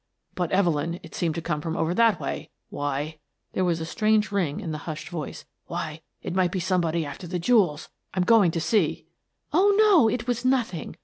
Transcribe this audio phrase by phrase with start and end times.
[0.33, 2.49] "But, Evelyn, it seemed to come from over that way.
[2.71, 3.19] Why
[3.53, 7.27] —"there was a strange ring in the hushed voice —"why, it might be somebody after
[7.27, 7.87] the jewels!
[8.15, 9.05] I'm going to see."
[9.53, 10.09] "Oh, no!
[10.09, 10.95] It was nothing.